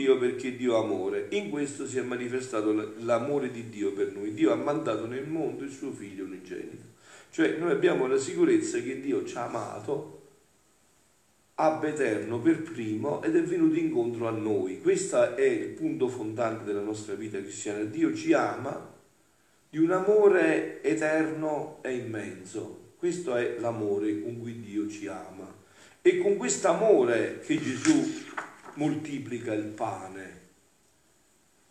[0.00, 1.26] Dio perché Dio è amore.
[1.30, 4.32] In questo si è manifestato l'amore di Dio per noi.
[4.32, 6.88] Dio ha mandato nel mondo il suo figlio unigenito.
[7.30, 10.18] Cioè noi abbiamo la sicurezza che Dio ci ha amato
[11.56, 14.80] ab eterno per primo ed è venuto incontro a noi.
[14.80, 17.84] Questo è il punto fondante della nostra vita cristiana.
[17.84, 18.94] Dio ci ama
[19.68, 22.94] di un amore eterno e immenso.
[22.96, 25.58] Questo è l'amore con cui Dio ci ama.
[26.00, 28.02] E con questo amore che Gesù
[28.80, 30.38] moltiplica il pane.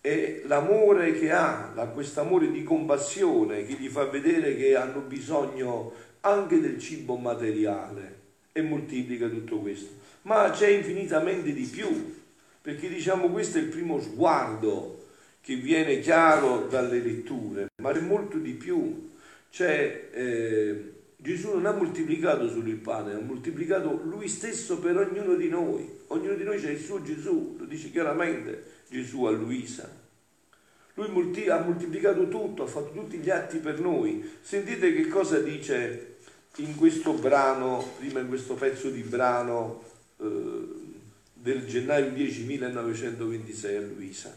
[0.01, 5.91] E l'amore che ha, questo amore di compassione che gli fa vedere che hanno bisogno
[6.21, 8.17] anche del cibo materiale
[8.51, 9.97] e moltiplica tutto questo.
[10.21, 12.15] Ma c'è infinitamente di più,
[12.61, 15.07] perché diciamo questo è il primo sguardo
[15.41, 19.07] che viene chiaro dalle letture, ma c'è molto di più.
[19.49, 25.35] C'è, eh, Gesù non ha moltiplicato solo il pane, ha moltiplicato lui stesso per ognuno
[25.35, 25.85] di noi.
[26.07, 29.89] Ognuno di noi c'è il suo Gesù, lo dice chiaramente Gesù a Luisa.
[30.93, 34.29] Lui ha moltiplicato tutto, ha fatto tutti gli atti per noi.
[34.41, 36.15] Sentite che cosa dice
[36.57, 39.83] in questo brano, prima in questo pezzo di brano
[40.21, 40.25] eh,
[41.33, 44.33] del gennaio 10 1926 a Luisa.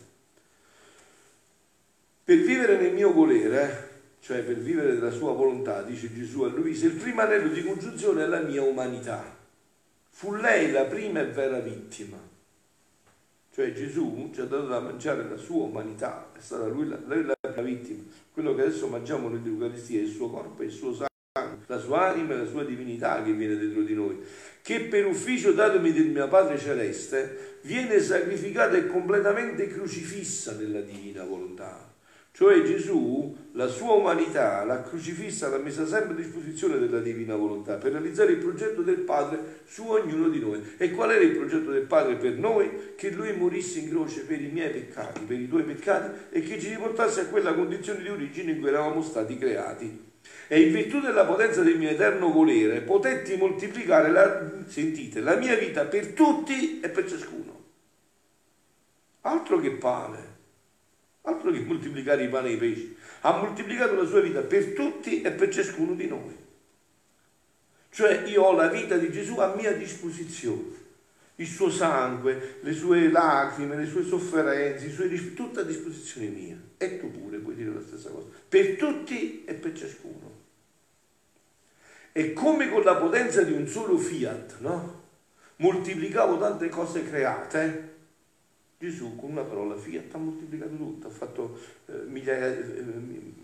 [2.24, 3.91] Per vivere nel mio volere,
[4.22, 8.22] cioè per vivere della sua volontà, dice Gesù a Luisa, il primo anello di congiunzione
[8.22, 9.36] è la mia umanità.
[10.10, 12.16] Fu lei la prima e vera vittima.
[13.52, 17.24] Cioè Gesù ci ha dato da mangiare la sua umanità, è stata lui la, lui
[17.24, 18.04] la vittima.
[18.32, 21.10] Quello che adesso mangiamo nell'Eucaristia è il suo corpo e il suo sangue
[21.66, 24.20] la sua anima e la sua divinità che viene dentro di noi,
[24.62, 31.24] che per ufficio datomi del mio Padre Celeste viene sacrificata e completamente crocifissa nella divina
[31.24, 31.91] volontà.
[32.34, 37.74] Cioè Gesù, la sua umanità, l'ha crocifissa, l'ha messa sempre a disposizione della divina volontà
[37.74, 40.62] per realizzare il progetto del Padre su ognuno di noi.
[40.78, 42.94] E qual era il progetto del Padre per noi?
[42.97, 46.58] Che Lui morisse in croce per i miei peccati, per i tuoi peccati e che
[46.58, 50.11] ci riportasse a quella condizione di origine in cui eravamo stati creati
[50.48, 55.56] e in virtù della potenza del mio eterno volere potetti moltiplicare la, sentite, la mia
[55.56, 57.61] vita per tutti e per ciascuno.
[59.23, 60.31] Altro che pane,
[61.22, 62.96] altro che moltiplicare i pani e i pesci.
[63.22, 66.36] Ha moltiplicato la sua vita per tutti e per ciascuno di noi.
[67.90, 70.80] Cioè io ho la vita di Gesù a mia disposizione
[71.36, 76.56] il suo sangue, le sue lacrime, le sue sofferenze, suoi tutto a disposizione mia.
[76.77, 80.40] E tu pure puoi dire la stessa cosa, per tutti e per ciascuno.
[82.12, 85.00] E come con la potenza di un solo fiat, no?
[85.56, 87.92] Moltiplicavo tante cose create,
[88.82, 91.56] Gesù con una parola fiat ha moltiplicato tutto, ha fatto
[91.86, 92.82] eh, migliaia, eh,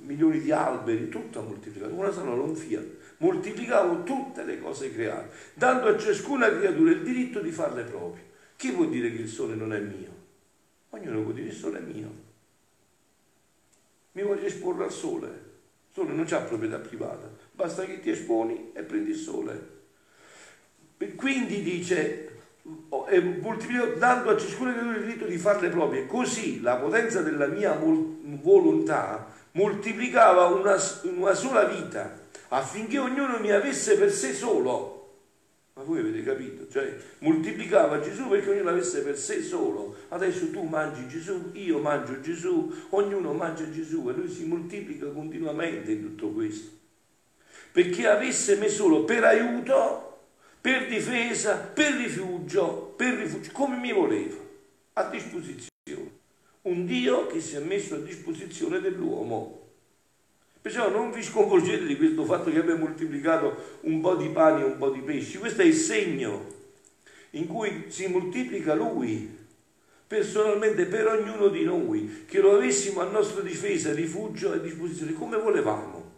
[0.02, 2.84] milioni di alberi, tutto ha moltiplicato, una sola non fiat.
[3.18, 8.24] Moltiplicavo tutte le cose create, dando a ciascuna creatura il diritto di farle proprie.
[8.56, 10.10] Chi può dire che il sole non è mio?
[10.90, 12.10] Ognuno può dire il sole è mio.
[14.12, 15.28] Mi voglio esporre al sole.
[15.28, 19.76] Il sole non ha proprietà privata, basta che ti esponi e prendi il sole.
[21.14, 22.37] Quindi dice
[23.40, 26.06] moltiplico dando a ciascuno di noi il diritto di farle proprie.
[26.06, 30.76] Così la potenza della mia volontà moltiplicava una,
[31.14, 34.96] una sola vita affinché ognuno mi avesse per sé solo.
[35.74, 36.68] Ma voi avete capito?
[36.68, 39.94] Cioè, moltiplicava Gesù perché ognuno l'avesse per sé solo.
[40.08, 45.92] Adesso tu mangi Gesù, io mangio Gesù, ognuno mangia Gesù e lui si moltiplica continuamente
[45.92, 46.76] in tutto questo.
[47.70, 50.07] Perché avesse me solo per aiuto
[50.60, 54.36] per difesa, per rifugio, per rifugio, come mi voleva,
[54.94, 55.66] a disposizione.
[56.62, 59.66] Un Dio che si è messo a disposizione dell'uomo.
[60.60, 64.64] Perciò non vi sconvolgete di questo fatto che abbia moltiplicato un po' di pani e
[64.64, 65.38] un po' di pesci.
[65.38, 66.56] Questo è il segno
[67.30, 69.36] in cui si moltiplica Lui
[70.08, 75.36] personalmente per ognuno di noi, che lo avessimo a nostra difesa, rifugio e disposizione come
[75.36, 76.10] volevamo.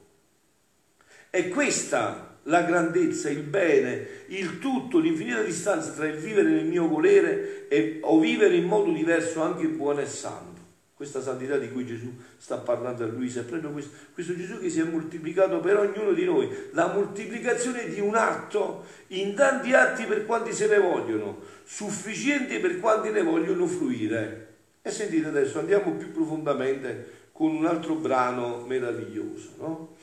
[1.28, 6.88] È questa la grandezza, il bene, il tutto, l'infinita distanza tra il vivere nel mio
[6.88, 10.58] volere e, o vivere in modo diverso anche buono e santo.
[10.94, 14.68] Questa santità di cui Gesù sta parlando a Luisa è proprio questo, questo Gesù che
[14.68, 20.04] si è moltiplicato per ognuno di noi, la moltiplicazione di un atto in tanti atti
[20.04, 24.48] per quanti se ne vogliono, sufficienti per quanti ne vogliono fruire.
[24.82, 29.96] E sentite adesso, andiamo più profondamente con un altro brano meraviglioso, no?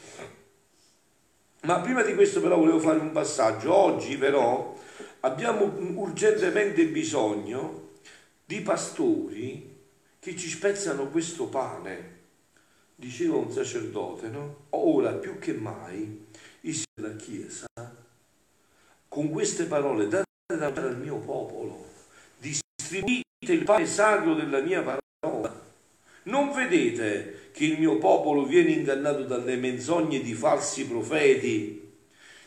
[1.63, 3.73] Ma prima di questo però volevo fare un passaggio.
[3.73, 4.77] Oggi però
[5.21, 5.63] abbiamo
[5.95, 7.91] urgentemente bisogno
[8.45, 9.75] di pastori
[10.19, 12.15] che ci spezzano questo pane.
[12.95, 14.65] Diceva un sacerdote, no?
[14.69, 16.25] Ora più che mai
[16.99, 17.67] la Chiesa
[19.07, 21.85] con queste parole date da al mio popolo,
[22.37, 25.06] distribuite il pane sacro della mia parola.
[26.27, 31.89] Non vedete che il mio popolo viene ingannato dalle menzogne di falsi profeti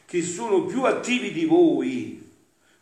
[0.05, 2.31] che sono più attivi di voi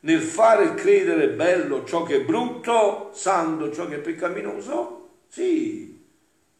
[0.01, 5.11] nel fare credere bello ciò che è brutto, santo ciò che è peccaminoso?
[5.29, 6.03] Sì,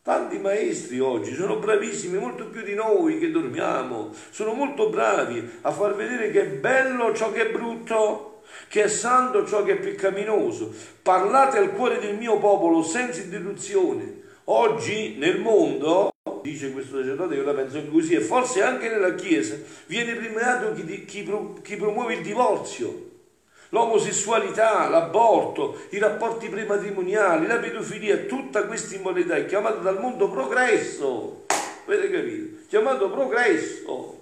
[0.03, 5.73] tanti maestri oggi sono bravissimi, molto più di noi che dormiamo, sono molto bravi a
[5.73, 9.79] far vedere che è bello ciò che è brutto, che è santo ciò che è
[9.79, 10.73] peccaminoso.
[11.03, 14.27] Parlate al cuore del mio popolo senza interruzione.
[14.51, 16.11] Oggi nel mondo
[16.41, 21.05] dice questo sacerdote, io la penso così, e forse anche nella Chiesa viene premiato chi,
[21.05, 21.31] chi,
[21.63, 23.11] chi promuove il divorzio,
[23.69, 31.45] l'omosessualità, l'aborto, i rapporti prematrimoniali, la pedofilia, tutta questa immoralità è chiamata dal mondo progresso.
[31.85, 32.57] Avete capito?
[32.69, 34.17] Chiamato progresso.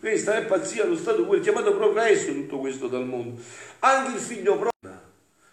[0.00, 3.40] Questa è pazzia allo stato pure, chiamato progresso tutto questo dal mondo.
[3.80, 5.00] Anche il figlio prima,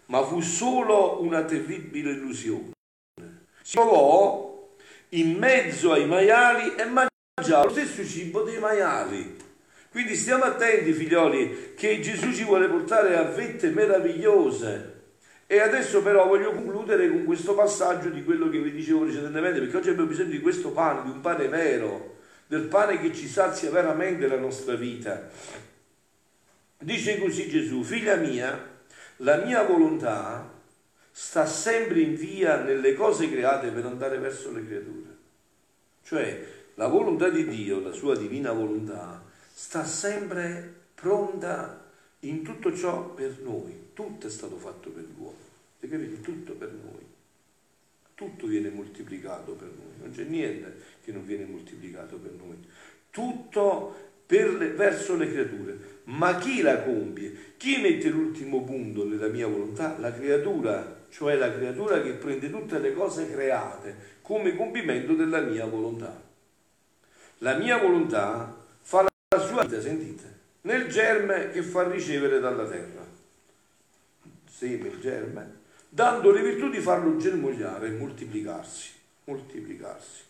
[0.08, 2.76] ma fu solo una terribile illusione.
[3.68, 4.66] Si trovò
[5.10, 9.36] in mezzo ai maiali e mangiava lo stesso cibo dei maiali.
[9.92, 15.02] Quindi stiamo attenti, figlioli, che Gesù ci vuole portare a vette meravigliose.
[15.48, 19.76] E adesso però voglio concludere con questo passaggio di quello che vi dicevo precedentemente, perché
[19.76, 23.70] oggi abbiamo bisogno di questo pane, di un pane vero, del pane che ci sazia
[23.70, 25.30] veramente la nostra vita.
[26.80, 28.80] Dice così Gesù, figlia mia,
[29.18, 30.56] la mia volontà
[31.20, 35.16] sta sempre in via nelle cose create per andare verso le creature.
[36.04, 43.16] Cioè la volontà di Dio, la sua divina volontà, sta sempre pronta in tutto ciò
[43.16, 43.90] per noi.
[43.94, 45.38] Tutto è stato fatto per l'uomo.
[45.80, 46.22] E capite?
[46.22, 47.04] Tutto per noi.
[48.14, 50.00] Tutto viene moltiplicato per noi.
[50.00, 52.64] Non c'è niente che non viene moltiplicato per noi.
[53.10, 55.78] Tutto le, verso le creature.
[56.04, 57.56] Ma chi la compie?
[57.58, 59.98] Chi mette l'ultimo punto nella mia volontà?
[59.98, 65.66] La creatura cioè la creatura che prende tutte le cose create come compimento della mia
[65.66, 66.22] volontà.
[67.40, 73.06] La mia volontà fa la sua vita, sentite, nel germe che fa ricevere dalla terra.
[74.50, 75.60] Seme il germe,
[75.90, 78.92] dando le virtù di farlo germogliare e moltiplicarsi,
[79.26, 80.24] moltiplicarsi.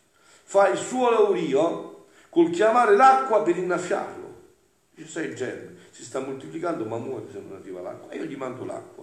[0.43, 4.35] Fa il suo laurio col chiamare l'acqua per innaffiarlo.
[4.93, 8.13] Dice, sai il germe, si sta moltiplicando ma muore se non arriva l'acqua.
[8.13, 8.96] Io gli mando l'acqua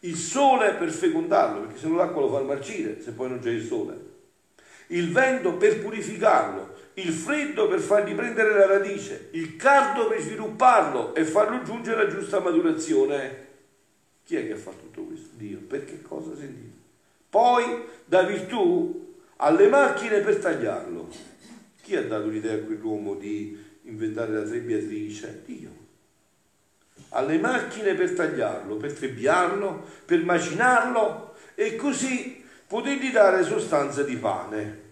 [0.00, 3.50] il sole per fecondarlo, perché se no l'acqua lo fa marcire se poi non c'è
[3.50, 4.08] il sole,
[4.88, 11.14] il vento per purificarlo, il freddo per fargli prendere la radice, il caldo per svilupparlo
[11.14, 13.48] e farlo giungere alla giusta maturazione.
[14.24, 15.28] Chi è che fatto tutto questo?
[15.34, 15.58] Dio.
[15.58, 16.78] Per che cosa sentite?
[17.28, 21.08] Poi dà virtù alle macchine per tagliarlo.
[21.82, 25.42] Chi ha dato l'idea a quell'uomo di inventare la trebbiatrice?
[25.46, 25.79] Dio
[27.10, 34.88] alle macchine per tagliarlo, per trebbiarlo, per macinarlo e così potergli dare sostanza di pane.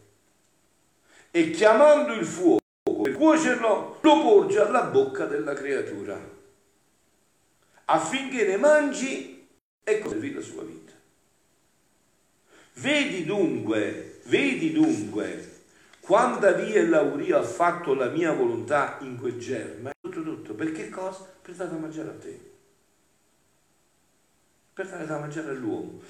[1.30, 2.58] E chiamando il fuoco
[3.02, 6.18] per cuocerlo, lo porge alla bocca della creatura,
[7.84, 9.48] affinché ne mangi
[9.84, 10.92] e conservi la sua vita.
[12.74, 15.56] Vedi dunque, vedi dunque
[16.00, 19.92] quanta via e lauria ha fatto la mia volontà in quel germe,
[20.58, 21.24] per che cosa?
[21.40, 22.40] Per dare da mangiare a te,
[24.74, 26.00] per dare da mangiare all'uomo.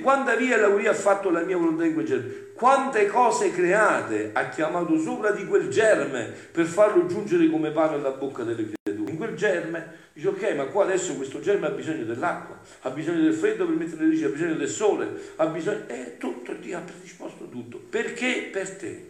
[0.00, 2.52] Quanta via lauria ha fatto la mia volontà in quel germe?
[2.54, 8.10] Quante cose create ha chiamato sopra di quel germe per farlo giungere come pane alla
[8.10, 9.10] bocca delle creature?
[9.10, 13.22] In quel germe dice ok, ma qua adesso questo germe ha bisogno dell'acqua, ha bisogno
[13.22, 15.88] del freddo per mettere le luci, ha bisogno del sole, ha bisogno...
[15.88, 17.78] E tutto, Dio ha predisposto tutto.
[17.78, 18.50] Perché?
[18.52, 19.09] Per te.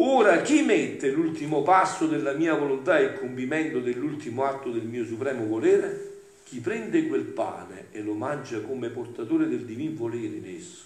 [0.00, 5.04] Ora chi mette l'ultimo passo della mia volontà e il compimento dell'ultimo atto del mio
[5.04, 6.20] supremo volere?
[6.44, 10.84] Chi prende quel pane e lo mangia come portatore del divin volere in esso.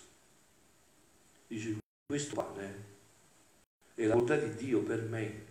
[1.46, 1.76] Dice,
[2.06, 2.74] questo pane
[3.94, 5.44] è la volontà di Dio per me,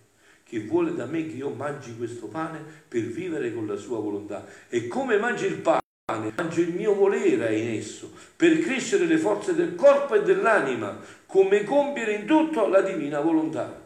[0.43, 4.43] che vuole da me che io mangi questo pane per vivere con la sua volontà.
[4.69, 5.79] E come mangi il pane?
[6.17, 10.99] mangio il mio volere in esso, per crescere le forze del corpo e dell'anima,
[11.31, 13.81] come compiere in tutto la divina volontà.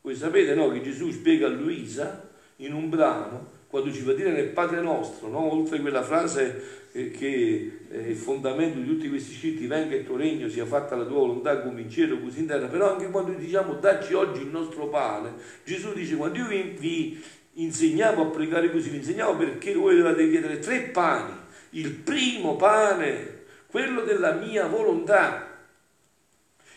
[0.00, 4.32] Voi sapete no, che Gesù spiega a Luisa in un brano, quando ci fa dire
[4.32, 5.52] nel Padre nostro, no?
[5.52, 10.16] oltre quella frase eh, che è il fondamento di tutti questi scritti, venga il tuo
[10.16, 13.32] regno, sia fatta la tua volontà come in cielo così in terra, però anche quando
[13.32, 18.70] diciamo dacci oggi il nostro pane, Gesù dice quando io vi, vi insegnavo a pregare
[18.70, 21.34] così, vi insegnavo perché voi dovete chiedere tre pani.
[21.72, 25.49] Il primo pane, quello della mia volontà.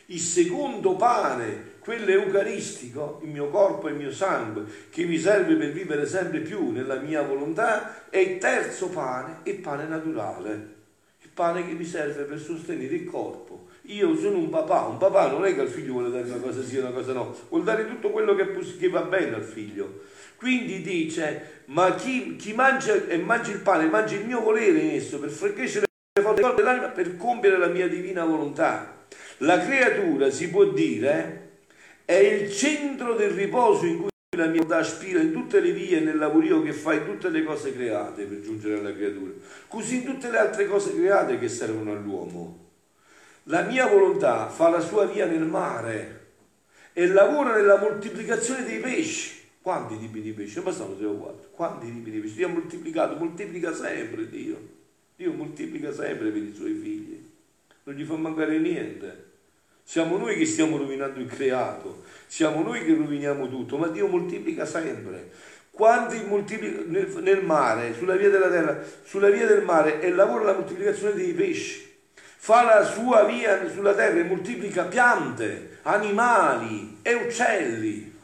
[0.07, 5.55] Il secondo pane, quello eucaristico, il mio corpo e il mio sangue, che mi serve
[5.55, 10.51] per vivere sempre più nella mia volontà, e il terzo pane, il pane naturale,
[11.21, 13.67] il pane che mi serve per sostenere il corpo.
[13.87, 16.63] Io sono un papà, un papà non è che al figlio vuole dare una cosa
[16.63, 20.01] sì e una cosa no, vuole dare tutto quello che, che va bene al figlio.
[20.35, 24.95] Quindi dice, ma chi, chi mangia e mangia il pane, mangia il mio volere in
[24.95, 29.02] esso per crescere le forze dell'anima, per compiere la mia divina volontà.
[29.37, 31.51] La creatura, si può dire,
[32.05, 35.99] è il centro del riposo in cui la mia volontà aspira in tutte le vie
[35.99, 39.31] nel lavorio che fa in tutte le cose create per giungere alla creatura.
[39.67, 42.59] Così in tutte le altre cose create che servono all'uomo.
[43.43, 46.21] La mia volontà fa la sua via nel mare
[46.93, 49.41] e lavora nella moltiplicazione dei pesci.
[49.61, 50.55] Quanti tipi di pesci?
[50.55, 51.49] Non bastano tre o quattro.
[51.51, 52.35] Quanti tipi di pesci?
[52.35, 54.57] Dio ha moltiplicato, moltiplica sempre Dio.
[55.15, 57.12] Dio moltiplica sempre per i suoi figli.
[57.83, 59.31] Non gli fa mancare niente.
[59.83, 64.65] Siamo noi che stiamo rovinando il creato, siamo noi che roviniamo tutto, ma Dio moltiplica
[64.65, 65.31] sempre.
[65.69, 70.45] Quanti moltiplica nel, nel mare, sulla via della terra, sulla via del mare e lavora
[70.45, 71.91] la moltiplicazione dei pesci
[72.43, 78.19] fa la sua via sulla terra e moltiplica piante, animali e uccelli.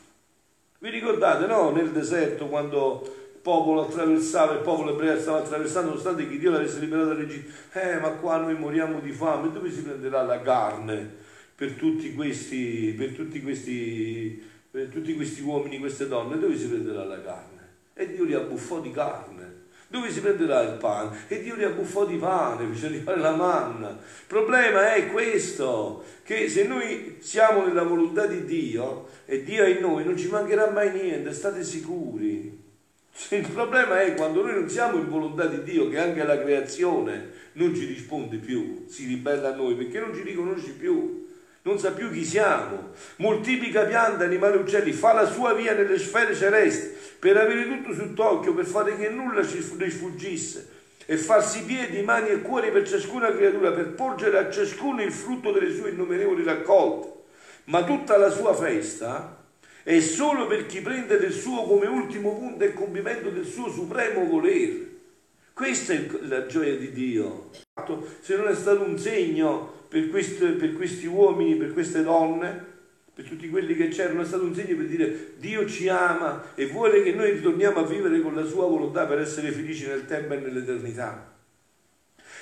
[0.78, 1.72] Vi ricordate, no?
[1.72, 7.10] Nel deserto quando popolo attraversava, il popolo ebreo stava attraversando, nonostante che Dio l'avesse liberato
[7.10, 11.18] dall'Egitto, eh, ma qua noi moriamo di fame, dove si prenderà la carne
[11.56, 14.42] per tutti questi, per tutti questi,
[14.72, 16.40] per tutti questi uomini, queste donne?
[16.40, 17.68] Dove si prenderà la carne?
[17.94, 19.58] E Dio li abbuffò di carne.
[19.90, 21.18] Dove si prenderà il pane?
[21.28, 23.90] E Dio li abbuffò di pane, fece arrivare la manna.
[23.90, 29.70] Il problema è questo, che se noi siamo nella volontà di Dio e Dio è
[29.70, 32.59] in noi, non ci mancherà mai niente, state sicuri.
[33.30, 37.30] Il problema è quando noi non siamo in volontà di Dio, che anche la creazione
[37.54, 41.28] non ci risponde più, si ribella a noi perché non ci riconosce più
[41.62, 46.34] non sa più chi siamo, moltiplica piante, animali uccelli, fa la sua via nelle sfere
[46.34, 52.30] celesti per avere tutto sott'occhio, per fare che nulla ci sfuggisse e farsi piedi, mani
[52.30, 57.18] e cuori per ciascuna creatura, per porgere a ciascuno il frutto delle sue innumerevoli raccolte.
[57.66, 59.39] Ma tutta la sua festa
[59.84, 64.26] è solo per chi prende del suo come ultimo punto e compimento del suo supremo
[64.26, 64.88] volere.
[65.54, 67.50] Questa è la gioia di Dio.
[68.22, 72.66] Se non è stato un segno per, queste, per questi uomini, per queste donne,
[73.14, 76.68] per tutti quelli che c'erano, è stato un segno per dire Dio ci ama e
[76.68, 80.34] vuole che noi ritorniamo a vivere con la sua volontà per essere felici nel tempo
[80.34, 81.36] e nell'eternità.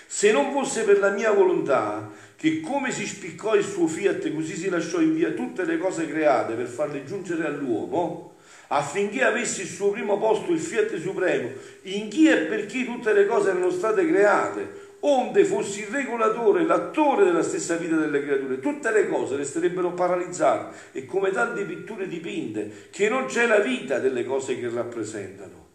[0.05, 4.55] Se non fosse per la mia volontà, che come si spiccò il suo fiat, così
[4.55, 8.35] si lasciò in via tutte le cose create per farle giungere all'uomo,
[8.67, 11.49] affinché avesse il suo primo posto il fiat supremo,
[11.83, 16.63] in chi e per chi tutte le cose erano state create, onde fossi il regolatore,
[16.63, 22.07] l'attore della stessa vita delle creature, tutte le cose resterebbero paralizzate e come tante pitture
[22.07, 25.65] dipinte, che non c'è la vita delle cose che rappresentano.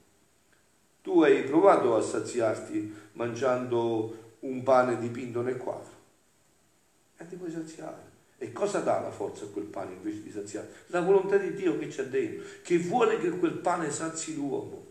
[1.03, 5.92] Tu hai provato a saziarti mangiando un pane dipinto nel quadro
[7.23, 8.11] e ti saziare.
[8.39, 10.69] E cosa dà la forza a quel pane invece di saziare?
[10.87, 14.91] La volontà di Dio che c'è dentro, che vuole che quel pane sazi l'uomo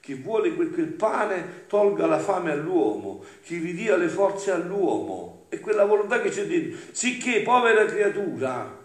[0.00, 5.44] che vuole che quel pane tolga la fame all'uomo, che ridia le forze all'uomo.
[5.48, 6.78] È quella volontà che c'è dentro.
[6.90, 8.78] Sicché, povera creatura,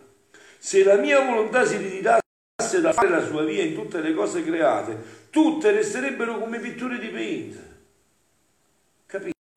[0.58, 4.44] se la mia volontà si ritirasse da fare la sua via in tutte le cose
[4.44, 4.98] create,
[5.30, 7.65] tutte resterebbero come pitture dipinte.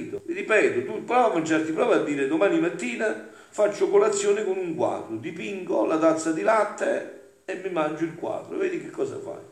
[0.00, 5.17] Ripeto, tu prova a mangiarti, prova a dire domani mattina faccio colazione con un quadro,
[5.17, 8.57] dipingo la tazza di latte e mi mangio il quadro.
[8.59, 9.43] Vedi che cosa fai?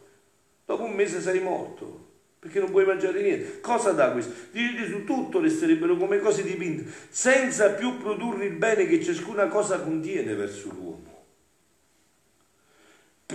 [0.65, 2.05] Dopo un mese sei morto
[2.39, 3.61] perché non puoi mangiare niente.
[3.61, 4.33] Cosa dà questo?
[4.53, 9.81] Dici su tutto resterebbero come cose dipinte, senza più produrre il bene che ciascuna cosa
[9.81, 11.25] contiene verso l'uomo.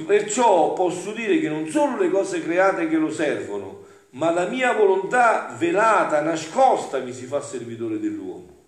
[0.06, 3.80] Perciò posso dire che non sono le cose create che lo servono,
[4.12, 8.60] ma la mia volontà velata, nascosta, mi si fa servitore dell'uomo.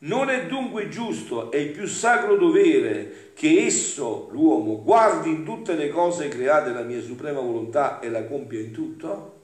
[0.00, 5.74] Non è dunque giusto e il più sacro dovere che esso, l'uomo, guardi in tutte
[5.74, 9.36] le cose create la mia suprema volontà e la compia in tutto?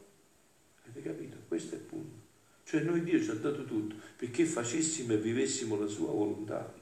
[0.85, 1.37] Avete capito?
[1.49, 2.23] Questo è il punto.
[2.63, 6.73] Cioè noi Dio ci ha dato tutto perché facessimo e vivessimo la sua volontà.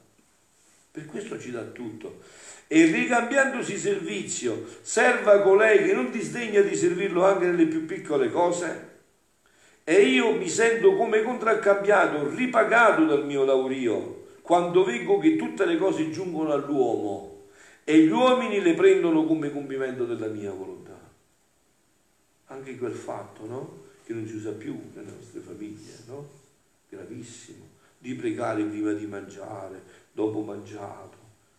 [0.93, 2.21] Per questo ci dà tutto.
[2.67, 8.91] E ricambiandosi servizio, serva colei che non disdegna di servirlo anche nelle più piccole cose
[9.83, 15.77] e io mi sento come contraccambiato, ripagato dal mio lavorio, quando vedo che tutte le
[15.77, 17.47] cose giungono all'uomo
[17.83, 20.97] e gli uomini le prendono come compimento della mia volontà.
[22.47, 23.81] Anche quel fatto, no?
[24.05, 26.29] Che non si usa più nelle nostre famiglie, no?
[26.87, 27.71] Gravissimo.
[27.97, 29.81] Di pregare prima di mangiare,
[30.13, 31.17] dopo mangiato.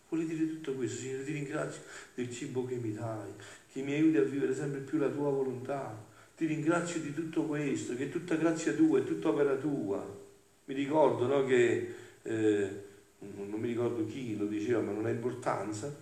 [0.09, 1.81] Vuole dire tutto questo, Signore, ti ringrazio
[2.15, 3.31] del cibo che mi dai,
[3.71, 6.03] che mi aiuti a vivere sempre più la tua volontà.
[6.35, 10.23] Ti ringrazio di tutto questo, che è tutta grazia tua, è tutta opera tua.
[10.65, 12.83] Mi ricordo no, che, eh,
[13.19, 15.93] non mi ricordo chi lo diceva, ma non ha importanza,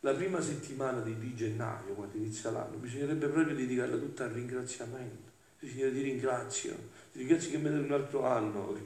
[0.00, 5.32] la prima settimana di, di gennaio, quando inizia l'anno, bisognerebbe proprio dedicarla tutta al ringraziamento.
[5.60, 6.74] Signore, ti ringrazio,
[7.10, 8.76] ti ringrazio che mi hai un altro anno,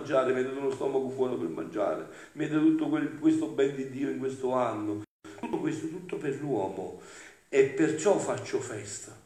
[0.00, 4.18] mangiare, mi uno stomaco buono per mangiare, mi tutto quel, questo ben di Dio in
[4.18, 5.02] questo anno.
[5.38, 7.00] Tutto questo, tutto per l'uomo.
[7.48, 9.16] E perciò faccio festa,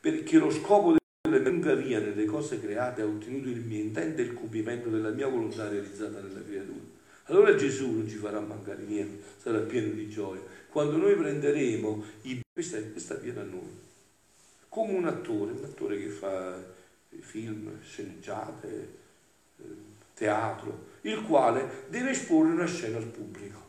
[0.00, 0.96] perché lo scopo
[1.28, 5.10] della mia via nelle cose create ha ottenuto il mio intento e il compimento della
[5.10, 6.96] mia volontà realizzata nella creatura.
[7.24, 10.40] Allora Gesù non ci farà mancare niente, sarà pieno di gioia.
[10.70, 12.40] Quando noi prenderemo i...
[12.52, 13.86] Questa, questa viene a noi.
[14.68, 16.58] Come un attore, un attore che fa
[17.20, 18.88] film, sceneggiate,
[19.58, 19.87] eh,
[20.18, 23.66] teatro, il quale deve esporre una scena al pubblico.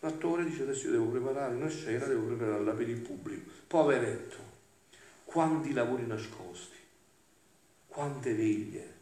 [0.00, 3.50] L'attore dice adesso io devo preparare una scena, devo prepararla per il pubblico.
[3.66, 4.36] Poveretto,
[5.24, 6.76] quanti lavori nascosti,
[7.88, 8.92] quante veglie,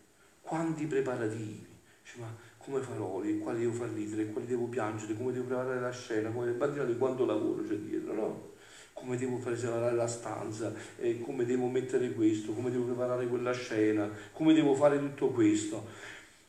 [0.41, 1.67] quanti preparativi.
[2.02, 5.91] Dice, ma come farò, quali devo far ridere, quali devo piangere, come devo preparare la
[5.91, 8.50] scena, come immaginate quanto lavoro c'è dietro, no?
[8.93, 13.52] Come devo fare separare la stanza, eh, come devo mettere questo, come devo preparare quella
[13.52, 15.87] scena, come devo fare tutto questo.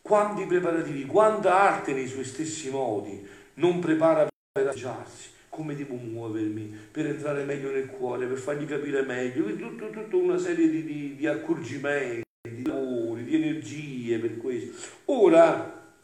[0.06, 6.78] Quanti preparativi, quanta arte nei suoi stessi modi non prepara per atteggiarsi, come devo muovermi
[6.92, 11.16] per entrare meglio nel cuore, per fargli capire meglio, tutta tutto una serie di, di,
[11.16, 14.90] di accorgimenti, di lavori, di energie per questo.
[15.06, 15.96] Ora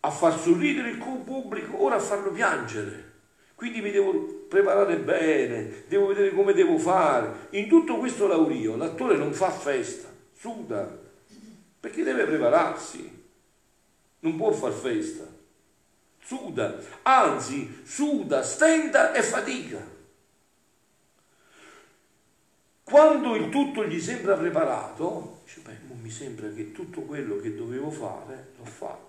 [0.00, 3.12] a far sorridere il pubblico, ora a farlo piangere.
[3.54, 7.46] Quindi mi devo preparare bene, devo vedere come devo fare.
[7.50, 10.98] In tutto questo laurio l'attore non fa festa, suda,
[11.78, 13.15] perché deve prepararsi,
[14.26, 15.24] non può far festa,
[16.18, 19.94] suda, anzi suda, stenta e fatica.
[22.82, 27.90] Quando il tutto gli sembra preparato, dice, beh, mi sembra che tutto quello che dovevo
[27.90, 29.04] fare l'ho fatto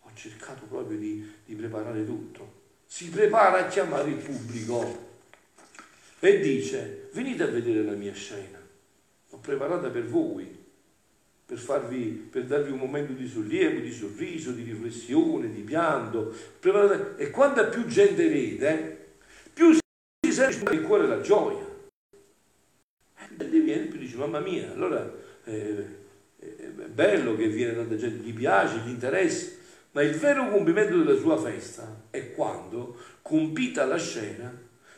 [0.00, 2.60] ho cercato proprio di, di preparare tutto.
[2.86, 5.10] Si prepara a chiamare il pubblico
[6.18, 8.58] e dice venite a vedere la mia scena,
[9.30, 10.62] l'ho preparata per voi,
[11.52, 16.34] per, farvi, per darvi un momento di sollievo, di sorriso, di riflessione, di pianto.
[17.16, 19.14] E quanta più gente vede,
[19.52, 21.68] più si sente in cuore la gioia.
[23.36, 25.12] E viene più dice mamma mia, allora
[25.44, 25.84] eh,
[26.38, 29.50] è bello che viene tanta gente, gli piace, gli interessa.
[29.90, 34.50] Ma il vero compimento della sua festa è quando, compita la scena,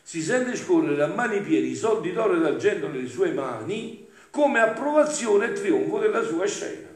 [0.03, 4.04] si sente scorrere a mani piene i soldi d'oro e d'argento nelle sue mani
[4.35, 6.89] come approvazione e trionfo della sua scena.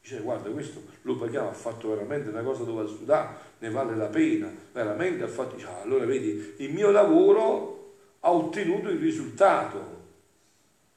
[0.00, 3.96] Dice, guarda, questo lo paghiamo, ha fatto veramente una cosa dove ha sudato, ne vale
[3.96, 9.00] la pena, veramente ha fatto, dice, ah, allora vedi, il mio lavoro ha ottenuto il
[9.00, 9.98] risultato,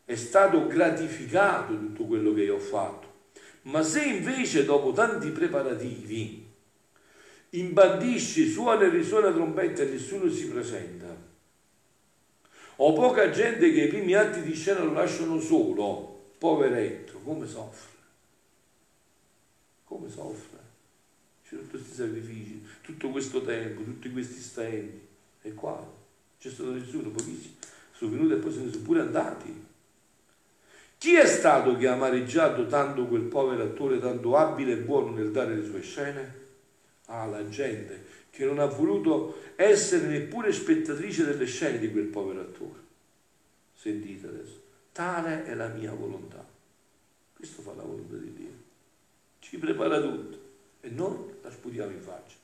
[0.06, 3.08] è stato gratificato tutto quello che io ho fatto.
[3.64, 6.52] Ma se invece dopo tanti preparativi
[7.50, 11.03] imbandisci, suona e risuona trombetta e nessuno si presenta,
[12.78, 17.92] o poca gente che i primi atti di scena lo lasciano solo, poveretto, come soffre?
[19.86, 20.60] Come soffre?
[21.48, 25.02] C'è tutti questi sacrifici, tutto questo tempo, tutti questi stenti,
[25.42, 26.02] e qua
[26.40, 27.58] c'è stato nessuno, pochissimi,
[27.92, 29.66] sono venuti e poi se ne sono pure andati.
[30.98, 35.32] Chi è stato che ha amareggiato tanto quel povero attore, tanto abile e buono nel
[35.32, 36.42] dare le sue scene?
[37.08, 42.42] Ah, la gente che non ha voluto essere neppure spettatrice delle scene di quel povero
[42.42, 42.80] attore.
[43.76, 44.60] Sentite adesso,
[44.92, 46.44] tale è la mia volontà.
[47.36, 48.52] Questo fa la volontà di Dio.
[49.38, 50.40] Ci prepara tutto
[50.82, 52.38] e noi la sputiamo in faccia.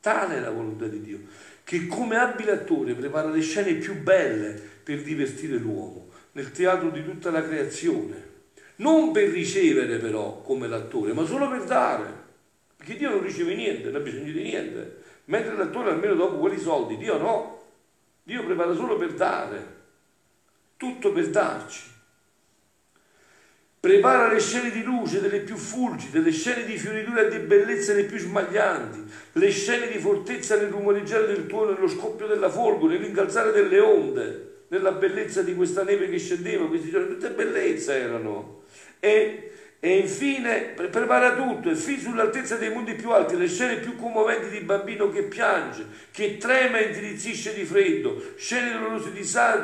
[0.00, 1.20] Tale è la volontà di Dio,
[1.62, 7.04] che come abile attore prepara le scene più belle per divertire l'uomo nel teatro di
[7.04, 8.32] tutta la creazione.
[8.76, 12.23] Non per ricevere però come l'attore, ma solo per dare.
[12.84, 14.96] Perché Dio non riceve niente, non ha bisogno di niente.
[15.24, 17.62] Mentre l'attore almeno dopo quei soldi, Dio no.
[18.22, 19.66] Dio prepara solo per dare.
[20.76, 21.80] Tutto per darci.
[23.80, 27.94] Prepara le scene di luce delle più fulgide, le scene di fioritura e di bellezza
[27.94, 32.98] le più smaglianti, le scene di fortezza nel rumoreggiare del tuono, nello scoppio della folgore,
[32.98, 38.62] nell'incalzare delle onde nella bellezza di questa neve che scendeva questi giorni, tutte bellezze erano.
[38.98, 39.52] E,
[39.84, 44.48] e infine prepara tutto, e fin sull'altezza dei mondi più alti, le scene più commoventi
[44.48, 49.62] di bambino che piange, che trema e indirizzisce di freddo, scene dolorose di sangue